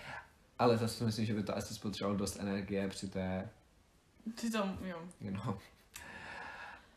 [0.58, 3.48] ale zase si myslím, že by to asi spotřebovalo dost energie při té
[4.34, 5.02] Přitom, jo.
[5.20, 5.58] No.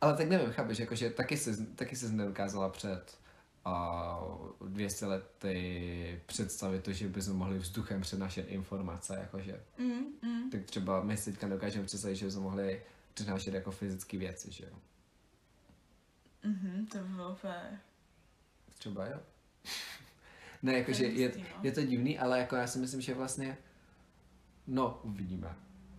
[0.02, 3.18] Ale tak nevím, chápeš, jakože taky se, taky se nedokázala před
[3.66, 9.64] uh, 200 lety představit to, že bychom mohli vzduchem přenášet informace, jakože.
[9.78, 10.50] Mm, mm.
[10.50, 12.82] Tak třeba my si teďka dokážeme představit, že bychom mohli
[13.14, 14.78] přenášet jako fyzické věci, že jo.
[16.44, 17.80] Mhm, to by bylo fér.
[18.74, 19.20] Třeba jo.
[20.64, 21.44] ne, jakože je no.
[21.64, 23.58] je to divný, ale jako já si myslím, že vlastně,
[24.68, 25.56] no, uvidíme.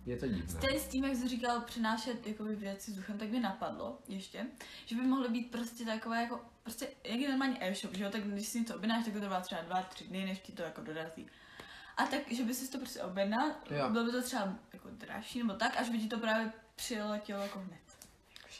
[0.07, 0.49] Je to divné.
[0.49, 4.45] Stejně s tím, jak jsi říkal, přenášet jakoby věci vzduchem, tak mi napadlo ještě,
[4.85, 8.23] že by mohly být prostě takové jako, prostě jak je normálně e-shop, že jo, tak
[8.23, 10.81] když si něco objednáš, tak to trvá třeba dva, tři dny, než ti to jako
[10.81, 11.27] dorazí.
[11.97, 13.89] A tak, že by si to prostě objednal, Jo.
[13.89, 17.59] bylo by to třeba jako dražší nebo tak, až by ti to právě přiletělo jako
[17.59, 17.86] hned.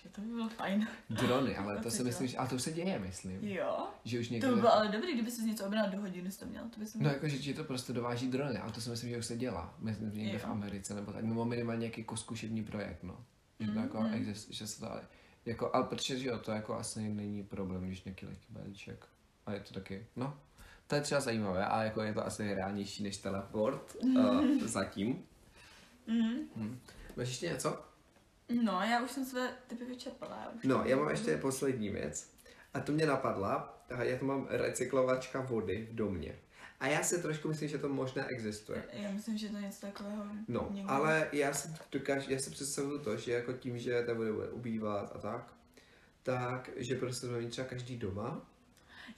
[0.06, 0.88] Jakože to by bylo fajn.
[1.10, 3.48] Drony, ale to To si myslím, že, ale to už se děje, myslím.
[3.48, 3.88] Jo.
[4.06, 4.50] Že už To někdo...
[4.50, 6.64] by bylo ale dobrý, kdyby si něco objednal do hodiny, jsi to měl.
[6.70, 9.18] To by se No jakože ti to prostě dováží drony, ale to si myslím, že
[9.18, 9.76] už se dělá.
[9.80, 10.50] Myslím, že někde v Jo.
[10.50, 11.24] Americe nebo tak.
[11.24, 13.26] Nebo minimálně nějaký jako zkušební projekt, no.
[13.60, 14.14] Že to Mm, jako mm.
[14.14, 15.02] exist, že se to ale,
[15.46, 19.06] jako, ale protože že jo, to jako asi není problém, když nějaký lehký balíček.
[19.46, 20.40] A je to taky, no.
[20.88, 25.24] To je třeba zajímavé a jako je to asi reálnější než teleport uh, zatím.
[26.08, 26.38] Mhm.
[26.56, 26.80] Hm.
[27.18, 27.87] Máš ještě něco?
[28.50, 30.42] No, já už jsem své typy vyčerpala.
[30.44, 32.30] Já už No, já mám ještě poslední věc.
[32.74, 36.36] A to mě napadla, já tu mám recyklovačka vody v domě.
[36.80, 38.84] A já si trošku myslím, že to možná existuje.
[38.94, 40.26] Já myslím, že to je něco takového.
[40.48, 40.92] No, někde.
[40.92, 44.50] ale já si dokážu, já si představuju to, že jako tím, že ta voda bude
[44.50, 45.54] ubývat a tak,
[46.24, 48.42] tak, že prostě to třeba každý doma.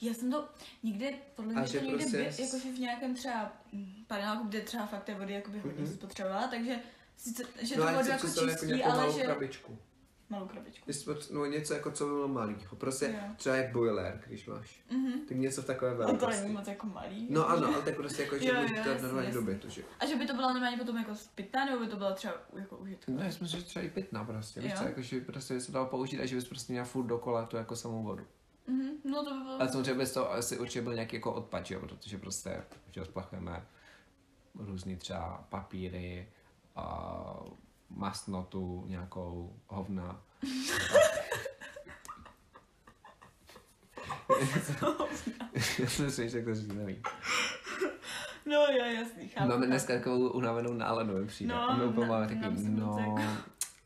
[0.02, 0.50] Já jsem to
[0.84, 3.54] někde, podle A mě že to někde prostě jakože v nějakém třeba
[4.08, 5.92] paneláku, kde třeba fakt té vody jakoby hodně Mhm.
[5.92, 5.96] mm-hmm.
[5.98, 6.76] spotřebovala, takže
[7.20, 9.24] sice, že no to vodu si jako představit jako nějakou ale malou že...
[9.24, 9.78] krabičku.
[10.30, 10.92] Malou krabičku.
[11.32, 12.76] No něco jako co by bylo malýho.
[12.76, 13.34] Prostě Jo.
[13.38, 14.82] třeba jak boiler, když máš.
[14.92, 15.12] Mhm.
[15.28, 16.42] Tak něco v takové No to velikosti.
[16.42, 17.28] není moc jako malý.
[17.30, 19.82] No ano, ale tak prostě jako, že Jo, to normálně do bytu, že?
[20.00, 22.78] A že by to byla normálně potom jako spitná, nebo by to byla třeba jako
[22.78, 23.18] užitková?
[23.18, 24.62] No, já si myslím, že třeba i pitná prostě.
[24.62, 27.06] Víš jako, že by prostě by se dalo použít a že bys prostě měl furt
[27.06, 28.26] dokola tu jako samou vodu.
[28.68, 28.90] Mhm.
[29.04, 29.60] No to by bylo...
[29.62, 33.06] Ale samozřejmě bez toho asi určitě byl nějaký jako odpad, že jo, protože prostě, že
[33.06, 33.66] splachujeme
[34.56, 36.28] různý třeba papíry,
[36.80, 37.40] a
[37.90, 40.22] masnotu, nějakou hovna.
[45.80, 47.02] Já si myslím, že to říct nevím.
[48.46, 49.48] No jo, jasný, chápu.
[49.48, 49.66] Máme chápu.
[49.66, 51.54] dneska takovou unavenou náladu, mi přijde.
[51.54, 53.16] No, my úplně na- máme takový, no,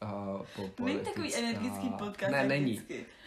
[0.03, 2.31] uh, po, Není takový energický podcast.
[2.31, 2.81] Ne, jak není.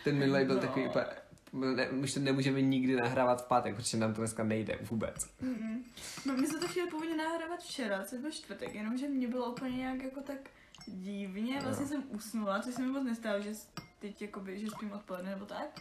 [0.04, 0.60] Ten minulý byl No.
[0.60, 1.04] takový úplně,
[1.52, 5.30] ne, už to nemůžeme nikdy nahrávat v pátek, protože nám to dneska nejde vůbec.
[5.42, 5.82] Mm-mm.
[6.26, 9.76] No, my jsme to chtěli původně nahrávat včera, což byl čtvrtek, jenomže mě bylo úplně
[9.76, 10.50] nějak jako tak
[10.86, 11.88] divně, vlastně Jo.
[11.88, 13.52] jsem usnula, což se mi moc nestalo, že
[13.98, 15.80] teď jakoby, že spím odpoledne nebo tak.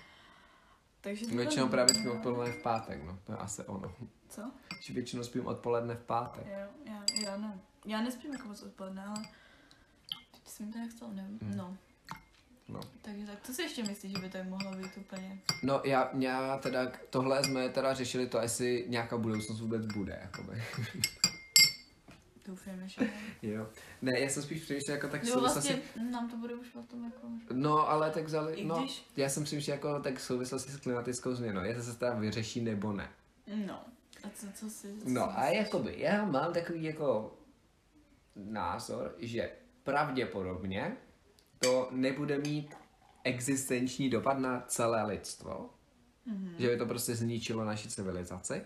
[1.01, 3.95] Takže to Většinou právě spím odpoledne v pátek, no, to je asi ono.
[4.29, 4.51] Co?
[4.81, 6.45] Že většinou spím odpoledne v pátek.
[6.47, 7.59] Jo, já, já ne.
[7.85, 9.23] Já nespím jako moc odpoledne, ale
[10.31, 11.39] teď se mi to jak stalo, nevím.
[11.41, 11.57] Mm.
[11.57, 11.77] No.
[12.67, 12.79] No.
[13.01, 15.39] Takže tak, co si ještě myslíš, že by tak mohlo být úplně?
[15.63, 20.63] No já, já teda, tohle jsme teda řešili to, jestli nějaká budoucnost vůbec bude, jakoby.
[22.47, 23.01] Doufám, že
[23.41, 23.67] jo.
[24.01, 25.73] Ne, já jsem spíš přemýšlel jako tak Jo, souvislosti...
[25.73, 27.27] vlastně nám to bude už potom jako...
[27.53, 31.35] No, ale tak vzali, I no, když- já jsem přemýšlel jako tak souvislosti s klimatickou
[31.35, 33.09] změnou, jestli se teda vyřeší nebo ne.
[33.67, 33.83] No.
[34.23, 34.87] A co, co si...
[35.03, 35.59] Co No si a myslíš?
[35.59, 37.37] jakoby, já mám takový jako
[38.35, 39.51] názor, že
[39.83, 40.97] pravděpodobně
[41.65, 42.75] to nebude mít
[43.23, 45.69] existenční dopad na celé lidstvo,
[46.25, 46.55] Mhm.
[46.59, 48.61] že by to prostě zničilo naši civilizaci.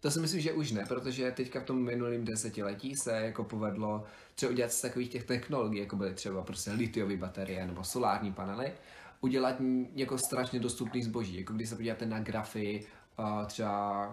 [0.00, 4.04] To si myslím, že už ne, protože teďka v tom minulém desetiletí se jako povedlo
[4.34, 8.72] třeba udělat z takových těch technologií, jako byly třeba prostě litiové baterie nebo solární panely,
[9.20, 9.56] udělat
[9.94, 11.36] jako strašně dostupný zboží.
[11.38, 12.86] Jako když se podíváte na grafy,
[13.18, 14.08] uh, třeba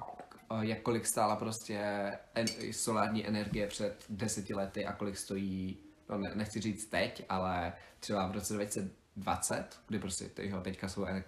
[0.52, 1.80] uh, jak kolik stála prostě
[2.36, 5.78] en- solární energie před deseti lety a kolik stojí,
[6.10, 11.04] no ne, nechci říct teď, ale třeba v roce 2020, kdy prostě tyho, teďka jsou
[11.06, 11.24] ener-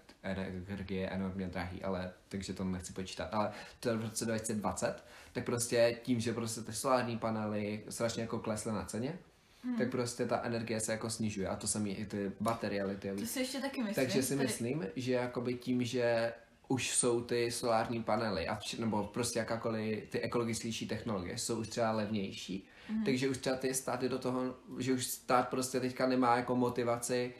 [0.67, 6.00] energie enormně drahý, ale takže to nechci počítat, ale to v roce 2020, tak prostě
[6.04, 9.20] tím, že prostě ty solární panely strašně jako klesly na ceně,
[9.63, 9.78] hmm.
[9.78, 13.22] tak prostě ta energie se jako snižuje a to samé i ty baterie litiové.
[13.22, 14.06] To si ještě taky myslím.
[14.06, 16.34] Takže si tady- myslím, že jakoby tím, že
[16.67, 21.91] už jsou ty solární panely, a nebo prostě jakákoliv ty ekologičtější technologie jsou už třeba
[21.91, 23.04] levnější, mm.
[23.06, 24.41] takže už třeba ty státy do toho,
[24.80, 27.34] že už stát prostě teďka nemá jako motivaci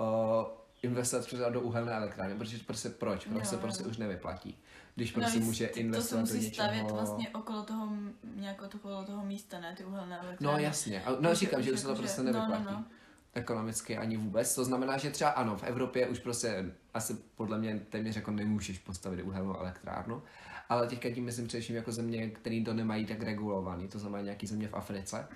[0.00, 0.06] uh,
[0.82, 3.26] investovat třeba do uhelné elektrárny, protože prostě proč?
[3.26, 3.60] Jo, Prostě jo.
[3.60, 4.58] prostě už nevyplatí.
[4.94, 6.68] Když prostě Navíc může ty- investovat To se do musí něčeho...
[6.68, 7.88] stavět vlastně okolo toho,
[8.36, 9.74] nějak okolo toho místa, ne?
[9.76, 10.58] Ty uhelné elektrárny.
[10.58, 12.64] No jasně, A- no říkám, že už se to jako, prostě že- no, nevyplatí.
[12.64, 12.84] no, no.
[13.34, 14.54] Ekonomicky ani vůbec.
[14.54, 18.78] To znamená, že třeba ano, v Evropě už prostě asi podle mě téměř jako nemůžeš
[18.78, 20.22] postavit uhelnou elektrárnu.
[20.68, 24.46] Ale teďka tím myslím především jako země, které to nemají tak regulovaný, to znamená nějaký
[24.46, 25.28] země v Africe.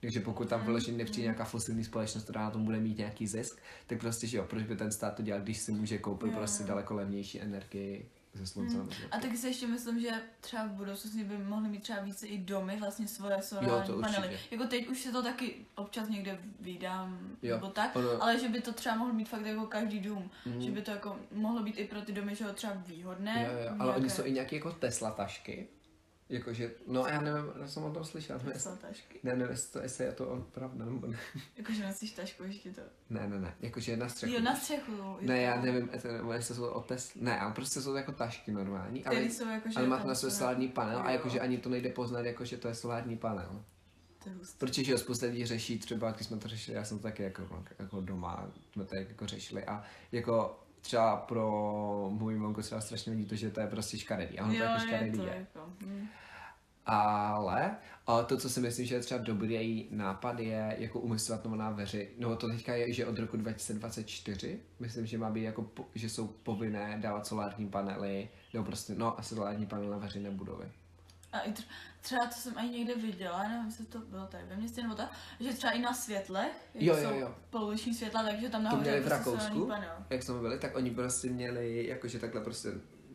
[0.00, 3.58] Takže pokud tam vyloženě nepřijde nějaká fosilní společnost, která na tom bude mít nějaký zisk,
[3.86, 6.64] tak prostě, že jo, proč by ten stát to dělal, když si může koupit prostě
[6.64, 8.76] daleko levnější energii ze slunce.
[8.76, 8.88] Hmm.
[9.10, 12.38] A taky si ještě myslím, že třeba v budoucnosti by mohly mít třeba více i
[12.38, 14.16] domy, vlastně svoje solární Jo, to určitě.
[14.20, 14.38] panely.
[14.50, 18.48] Jako teď už se to taky občas někde vydám, Jo, nebo tak, ono- ale že
[18.48, 20.30] by to třeba mohl mít fakt jako každý dům.
[20.46, 20.60] Mhm.
[20.62, 23.48] Že by to jako mohlo být i pro ty domy, že jo, třeba výhodné.
[23.52, 25.68] Jo, jo, ale oni jsou i nějaké jako Tesla tašky.
[26.32, 28.40] Jakože, no já nevím, já jsem o tom slyšel.
[28.44, 29.20] jestli- Jsou tašky.
[29.22, 31.18] Ne, jestli to, jestli je to pravda, nebo ne.
[31.56, 32.80] Jakože nosíš tašku ještě to.
[33.10, 34.32] Ne, ne, ne, jakože na střechu.
[34.34, 34.92] Jo, na střechu.
[34.92, 35.62] jo, Ne, já to.
[35.66, 36.84] nevím, jestli- jsou o
[37.20, 39.78] ne, ale prostě jsou to jako tašky normální, ale, jsou jakože...
[39.78, 42.20] ale má to na svůj jsou solární panel a jo, jakože ani to nejde poznat,
[42.26, 43.64] jakože to je solární panel.
[44.24, 44.34] To je.
[44.58, 47.64] Protože jo, spousta lidí řeší třeba, když jsme to řešili, já jsem to taky jako,
[47.78, 53.24] jako doma, jsme to jako řešili a jako třeba pro můj mamku třeba strašně vadí
[53.26, 54.38] to, že to je prostě škaredý.
[54.38, 55.36] A ono to Jo, jako je škaredý to je.
[55.54, 55.72] jako...
[56.86, 61.70] Ale a to, co si myslím, že je třeba dobrý nápad, je jako umyslovat na
[61.70, 62.10] veři.
[62.18, 66.10] No to teďka je, že od roku 2024, myslím, že má být jako, po, že
[66.10, 70.72] jsou povinné dávat solární panely, nebo prostě, no asi solární panely na veřejné budovy.
[71.32, 71.64] A i tr-
[72.00, 75.12] třeba, co jsem ani někde viděla, nevím, jestli to bylo tady ve městě nebo tak,
[75.40, 77.34] že třeba i na světlech, jak Jo, jo, jsou jo.
[77.50, 79.70] poloviční světla, takže tam To nahoře měli je v prostě Rakousku,
[80.10, 82.68] jak jsme byli, tak oni prostě měli jakože takhle prostě,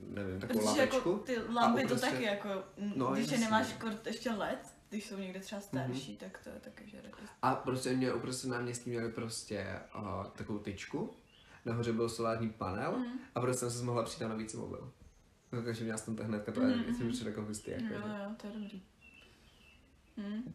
[0.10, 0.96] nevím, takovou Protože lavečku.
[0.96, 3.46] jako ty lampy to uprostřed- taky jako, m, No, když je jasně.
[3.46, 6.17] nemáš kort ještě LED, když jsou někde třeba starší, Mhm.
[6.32, 7.20] tak to je taky, že jako...
[7.41, 11.13] A prostě měli uprostřed náměstí měli prostě uh, takovou tyčku,
[11.65, 13.20] nahoře byl solární panel Mhm.
[13.36, 14.91] a prostě jsem se mohla přijít na nový mobil.
[15.65, 16.86] Takže měla jsem to hnedka, to Mhm, je mhm.
[17.10, 17.28] mm-hmm.
[17.28, 17.72] jako hustý.
[17.72, 18.82] Jako, Jo, jo, to je dobrý.
[20.17, 20.54] Hm.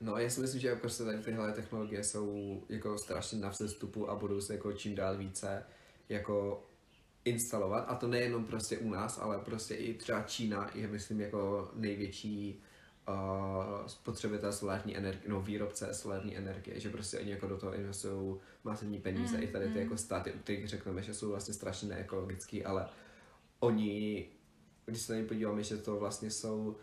[0.00, 4.14] No, já si myslím, že prostě tady tyhle technologie jsou jako strašně na vzestupu a
[4.14, 5.64] budou se jako čím dál více
[6.08, 6.64] jako
[7.24, 7.84] instalovat.
[7.88, 12.62] A to nejenom prostě u nás, ale prostě i třeba Čína je, myslím, jako největší
[13.08, 18.36] uh, spotřebitel solární energie, no výrobce solární energie, že prostě oni jako do toho investují
[18.64, 19.36] masivní peníze.
[19.36, 19.78] Mm, I tady ty mm.
[19.78, 22.88] jako státy, u kterých řekneme, že jsou vlastně strašně neekologický, ale
[23.60, 24.28] oni,
[24.86, 26.76] když se na ně podíváme, že to vlastně jsou,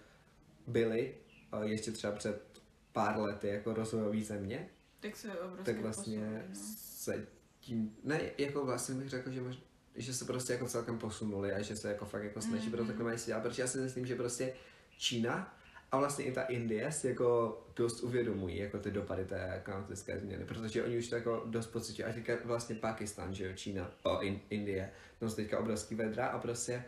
[0.68, 1.16] byly
[1.54, 5.28] uh, ještě třeba před pár lety jako rozvojové země, Tak se
[5.64, 6.56] tak vlastně posuny, no.
[6.76, 7.28] se
[7.60, 9.58] tím, ne, jako vlastně bych řekl, že, mož,
[9.96, 12.72] že se prostě jako celkem posunuli a že se jako fakt jako snaží Mhm.
[12.72, 14.54] pro takhle mají si dělat, protože já si myslím, že prostě
[14.98, 15.56] Čína
[15.92, 20.46] a vlastně i ta Indie si jako dost uvědomují jako ty dopady té klimatické změny,
[20.46, 24.20] protože oni už to jako dost pocití a teďka vlastně Pakistan, že jo, Čína, o,
[24.22, 26.84] in, Indie, no teďka obrovský vedra a prostě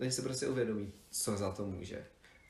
[0.00, 2.04] oni se prostě uvědomí, co za to může.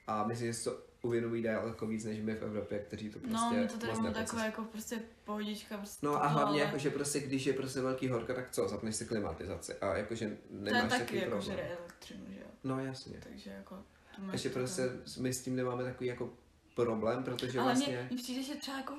[0.07, 3.51] A myslím, že to uvědomují daleko víc než my v Evropě, kteří to prostě No,
[3.53, 5.77] my to tady máme takové jako prostě pohodička.
[5.79, 8.51] Prostě No a to, hlavně ale jako, že prostě když je prostě velký horko, tak
[8.51, 11.57] co, zapneš si klimatizaci a jakože To je nemáš taky takový jako problém.
[11.57, 12.47] žere elektřinu, že jo.
[12.65, 13.21] No jasně.
[13.29, 13.77] Takže jako...
[14.17, 14.83] to máš Ještě prostě
[15.21, 16.33] my s tím nemáme takový jako
[16.75, 17.97] problém, protože Ale vlastně...
[17.97, 18.95] mně, mně přijde, že třeba jako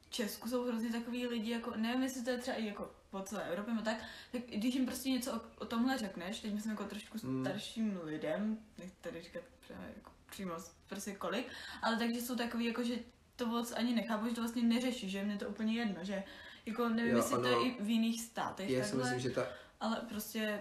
[0.00, 3.20] v Česku jsou hrozně takový lidi, jako nevím, jestli to je třeba i jako po
[3.22, 3.96] celé Evropě, no tak,
[4.32, 7.44] tak když jim prostě něco o, o tomhle řekneš, teď myslím jako trošku Mm.
[7.44, 10.52] starším lidem, nechci tady říkat třeba jako přímo
[10.88, 11.46] prostě kolik,
[11.82, 12.94] ale takže jsou takový jako, že
[13.36, 16.22] to moc ani nechápu, že to vlastně neřeší, že jim je to úplně jedno, že
[16.66, 19.34] jako nevím, Jo, jestli to je i v jiných státech Já si takhle, myslím, že
[19.34, 19.46] ta,
[19.80, 20.60] ale prostě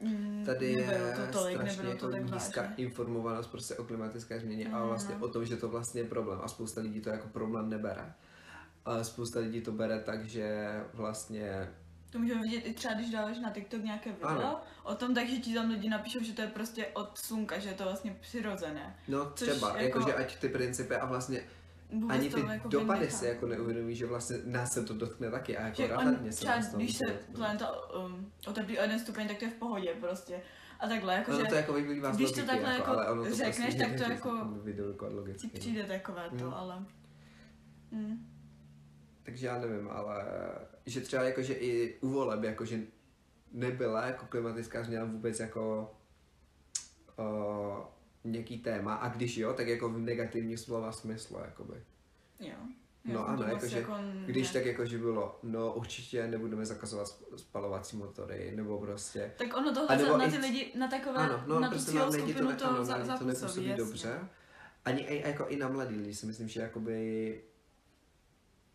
[0.00, 2.74] mm, tady je to tolik, strašně neberou jako to tak nízká vážně.
[2.84, 4.88] informovanost prostě o klimatické změně a Mhm.
[4.88, 8.14] vlastně o tom, že to vlastně je problém a spousta lidí to jako problém nebere.
[8.84, 11.70] A spousta lidí to bere tak, že vlastně
[12.10, 14.60] To můžeme vidět i třeba, když dáváš na TikTok nějaké video Ano.
[14.82, 17.74] o tom, takže ti tam lidi napíšou, že to je prostě od slunka, že je
[17.74, 18.96] to vlastně přirozené.
[19.08, 21.40] No Což třeba, jako- jako, jakože ať ty principy a vlastně
[22.08, 25.56] ani to ty jako dopady si jako neuvědomí, že vlastně nás se to dotkne taky
[25.56, 29.28] a jako Že on, se nás to když se planeta um, oteplí o jeden stupeň,
[29.28, 30.40] tak to je v pohodě prostě.
[30.80, 33.24] A takhle, jakože Ono to jako vyplývá když to logiky, takhle jako, jako ale ono
[33.24, 35.58] to řekneš, prostě tak to jako vydelikovat ti no.
[35.60, 36.54] přijde takové to, Mm.
[36.54, 36.84] ale...
[37.90, 38.37] Mm.
[39.28, 40.24] Takže já nevím, ale
[40.86, 42.80] že třeba jako, že i u voleb, jakože
[43.52, 45.94] nebyla jako klimatická změna vůbec jako
[47.18, 47.84] uh,
[48.24, 51.82] nějaký téma a když jo, tak jako v negativní slova smyslu, jakoby.
[52.40, 52.54] Jo.
[53.04, 53.92] No Já ano, to jakože jako
[54.26, 59.32] Když ne- tak jako, že bylo, no určitě nebudeme zakazovat sp- spalovací motory, nebo prostě
[59.38, 61.74] Tak ono A tohle nebo na i- ty lidi, na takové, Ano, no, na tu
[61.74, 63.84] prostě cílovou na lidi to, skupinu ne, to, ano, za, to nepůsobí jasně.
[63.84, 64.20] dobře.
[64.84, 67.40] Ani i, jako i na mladý lidi si myslím, že jakoby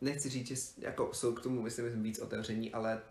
[0.03, 3.01] nechci říct, že jako jsou k tomu myslím, víc otevření, ale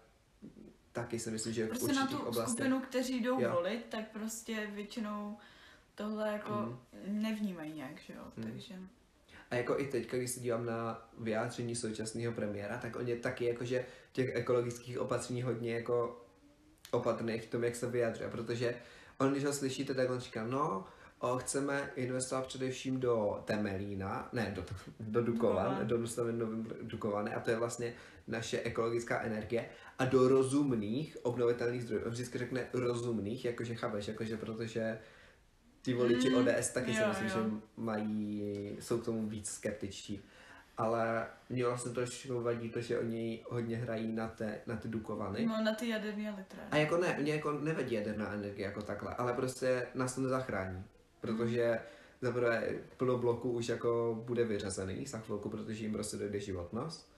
[0.93, 3.51] taky si myslím, že v Prostě na určitých tu oblastech skupinu, kteří jdou Jo.
[3.53, 5.37] volit, tak prostě většinou
[5.95, 6.79] tohle jako Mm.
[7.23, 8.43] nevnímají nějak, že jo, Mm.
[8.43, 8.75] takže...
[9.51, 13.45] A jako i teď, když se dívám na vyjádření současného premiéra, tak on je taky
[13.45, 16.25] jakože těch ekologických opatření hodně jako
[16.91, 18.75] opatrný v tom, jak se vyjadřuje, protože
[19.19, 20.85] on, když ho slyšíte, tak on říká, no,
[21.39, 24.65] chceme investovat především do Temelína, ne, do,
[25.01, 25.87] do Dukovan, Dukovan.
[25.87, 27.95] do dostavit novým Dukovany a to je vlastně
[28.29, 32.05] naše ekologická energie a do rozumných obnovitelných zdrojů.
[32.05, 34.99] On vždycky řekne rozumných, jakože chápeš, jakože protože
[35.83, 37.35] ty voliči Mm, ODS taky si jo, myslím, jo.
[37.35, 40.23] že mají, jsou k tomu víc skeptičtí.
[40.77, 45.47] Ale mě vlastně trošku vadí to, že oni hodně hrají na, té, na ty Dukovany.
[45.47, 46.71] No na ty jaderné elektrárny.
[46.71, 50.85] A jako ne, mě jako nevadí jaderná energie jako takhle, ale prostě nás to nezachrání.
[51.23, 51.79] Protože
[52.21, 57.13] za prvé plno bloků už jako bude vyřazený za chvilku, protože jim prostě dojde životnost.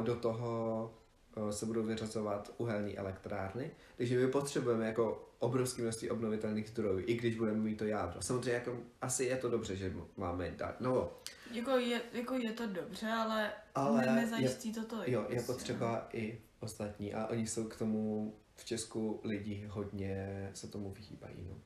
[0.00, 0.94] Do toho
[1.48, 7.14] eh, se budou vyřazovat uhelné elektrárny, takže my potřebujeme jako obrovské množství obnovitelných zdrojů, i
[7.14, 8.22] když budeme mít to jádro.
[8.22, 10.80] Samozřejmě jako, asi je to dobře, že máme dát.
[10.80, 11.10] No,
[11.52, 15.08] Jako je, jako je to dobře, ale, Ale ne, nezajistí to tolik.
[15.08, 20.68] jo, je potřeba i ostatní a oni jsou k tomu v Česku lidi hodně se
[20.68, 21.46] tomu vyhýbají.
[21.48, 21.56] No.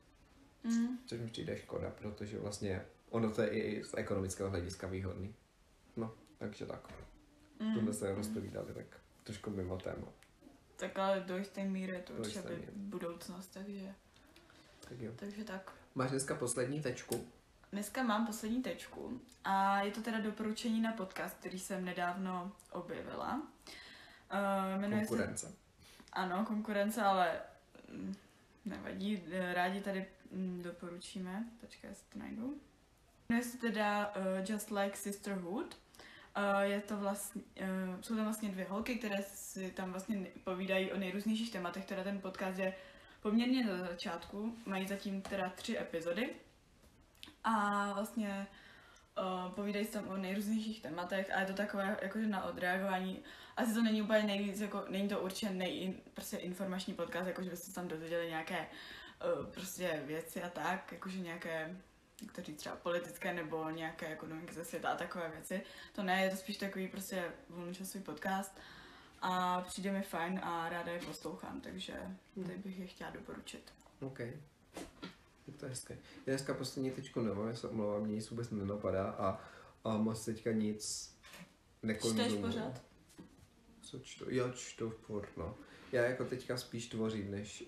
[0.63, 0.97] Mm.
[1.05, 5.35] Což mi přijde škoda, protože vlastně ono to je i z ekonomického hlediska výhodný.
[5.95, 6.93] No, takže tak.
[7.59, 7.73] Mm.
[7.73, 8.85] Tohle se rozpovídali tak
[9.23, 10.07] trošku mimo téma.
[10.75, 13.93] Tak ale do jisté míry je to určitě budoucnost, takže,
[14.89, 15.11] Tak jo.
[15.15, 15.73] takže tak.
[15.95, 17.27] Máš dneska poslední tečku.
[17.71, 23.41] Dneska mám poslední tečku a je to teda doporučení na podcast, který jsem nedávno objevila.
[24.33, 25.53] Uh, jmenuje se Konkurence.
[26.13, 27.41] Ano, konkurence, ale
[27.91, 28.15] mm,
[28.65, 30.05] nevadí, eh, rádi tady mm,
[30.61, 31.45] doporučíme.
[31.61, 32.61] Počkej, já si to najdu.
[33.29, 35.77] Jmenuje se teda uh, Just Like Sisterhood.
[36.37, 40.91] Uh, je to vlastně, uh, jsou tam vlastně dvě holky, které si tam vlastně povídají
[40.91, 42.73] o nejrůznějších tématech, teda ten podcast je
[43.21, 46.29] poměrně na začátku, mají zatím teda tři epizody
[47.43, 48.47] a vlastně
[49.17, 53.23] uh, povídají se tam o nejrůznějších tématech a je to takové jakože na odreagování
[53.57, 57.65] asi to není úplně nejvíc, jako není to určitě nej, prostě informační podcast, jakože byste
[57.65, 58.67] se tam dozvěděli nějaké
[59.53, 61.77] prostě věci a tak, jakože nějaké,
[62.21, 65.61] jak to říct, třeba politické nebo nějaké ekonomiky ze světa a takové věci.
[65.95, 68.59] To ne, je to spíš takový prostě volnočasový podcast
[69.21, 71.93] a přijde mi fajn a ráda je poslouchám, takže
[72.45, 73.73] tady bych je chtěla doporučit.
[74.01, 74.19] OK.
[74.19, 75.93] Je to hezké.
[75.93, 79.41] Já dneska poslední tečku nemám, já se omlouvám, mě nic vůbec nenapadá a,
[79.83, 81.15] a moc teďka nic
[81.83, 82.29] nekonzumuju.
[82.29, 82.81] Čteš pořád?
[83.81, 84.25] Co čtu?
[84.29, 85.55] Já čtu furt, no.
[85.91, 87.63] Já jako teďka spíš tvořím, než...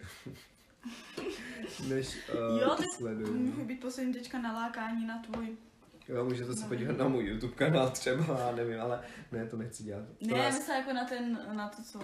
[1.89, 2.17] než
[2.53, 3.33] uh, Jo, tak sleduju.
[3.33, 5.57] Může být poslední tečka nalákání na tvůj...
[6.07, 6.67] Jo, můžete se No.
[6.67, 9.01] podívat na můj YouTube kanál třeba, já nevím, ale
[9.31, 10.05] ne, to nechci dělat.
[10.19, 11.99] To Ne, nás- myslím jako na ten, na to, co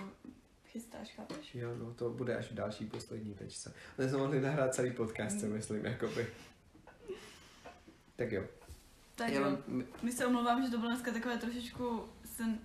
[0.68, 1.56] chystáš, chápeš?
[1.56, 3.74] Jo, no to bude až v další poslední tečce.
[3.98, 6.28] My jsme mohli nahrát celý podcast, si myslím, jakoby.
[8.16, 8.44] Tak jo.
[9.16, 9.58] Tak jo.
[10.02, 12.60] My se omlouvám, že to bylo dneska takové trošičku, jsem,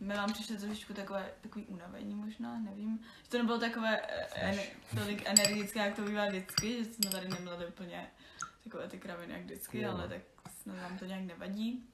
[0.00, 3.00] my vám přišli trošičku takové, takový unavení možná, nevím.
[3.24, 4.58] Že to nebylo takové eh, en,
[4.98, 8.10] tolik energické, jak to bývá vždycky, že jsme tady neměli úplně
[8.64, 9.90] takové ty kraviny jak vždycky, Jo.
[9.90, 10.22] ale tak
[10.62, 11.86] snad vám to nějak nevadí.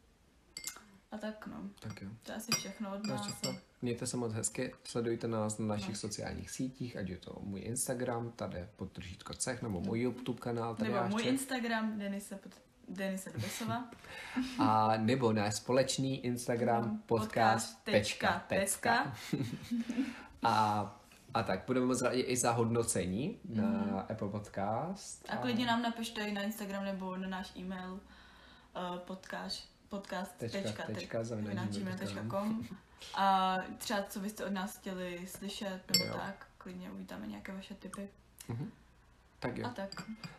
[1.10, 2.08] A tak no, Tak jo.
[2.22, 3.20] to je asi všechno od nás.
[3.26, 3.56] všechno.
[3.82, 8.30] Mějte se moc hezky, sledujte nás na našich sociálních sítích, ať je to můj Instagram,
[8.32, 11.22] tady podtržítko cech, nebo můj YouTube kanál, tady Nebo můj.
[11.22, 12.52] Instagram, Denise, pod,
[12.88, 13.84] Denise Dubesova.
[14.58, 16.98] A nebo náš společný Instagram Mhm.
[17.06, 19.12] podcast Podcast tečka tecka.
[20.42, 20.96] a,
[21.34, 25.26] a tak, budeme moc rádi i za hodnocení na Apple Podcast.
[25.28, 30.58] A klidně nám napište i na Instagram nebo na náš e-mail uh, podcast podcast Tečka,
[30.62, 32.66] tečka, tečka, te- zavináč zavináč gmail tečka gmail.com.
[33.14, 36.12] A třeba co byste od nás chtěli slyšet nebo Jo.
[36.26, 38.08] tak, klidně uvítáme nějaké vaše tipy.
[39.38, 39.66] Tak jo.
[39.66, 39.88] A tak.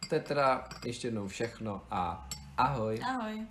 [0.10, 3.00] To je teda ještě jednou všechno a ahoj.
[3.04, 3.48] Ahoj.